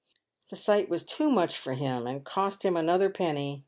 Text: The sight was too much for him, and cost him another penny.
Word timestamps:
The 0.49 0.55
sight 0.55 0.89
was 0.89 1.03
too 1.03 1.29
much 1.29 1.55
for 1.55 1.73
him, 1.75 2.07
and 2.07 2.23
cost 2.25 2.63
him 2.65 2.75
another 2.75 3.11
penny. 3.11 3.59